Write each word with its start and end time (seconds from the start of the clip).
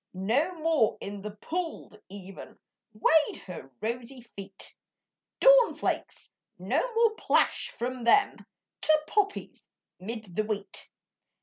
No 0.15 0.55
more 0.59 0.97
in 0.99 1.21
the 1.21 1.29
poolèd 1.35 2.01
Even 2.09 2.57
Wade 2.91 3.37
her 3.45 3.69
rosy 3.83 4.21
feet, 4.21 4.75
Dawn 5.39 5.75
flakes 5.75 6.31
no 6.57 6.79
more 6.95 7.11
plash 7.17 7.69
from 7.69 8.03
them 8.03 8.37
To 8.81 8.99
poppies 9.05 9.63
'mid 9.99 10.35
the 10.35 10.43
wheat. 10.43 10.89